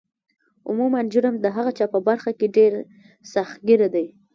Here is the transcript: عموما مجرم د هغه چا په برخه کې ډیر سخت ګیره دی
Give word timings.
عموما 0.69 0.99
مجرم 1.07 1.35
د 1.39 1.45
هغه 1.55 1.71
چا 1.77 1.85
په 1.93 1.99
برخه 2.07 2.31
کې 2.39 2.47
ډیر 2.57 2.73
سخت 3.33 3.55
ګیره 3.67 3.87
دی 3.95 4.07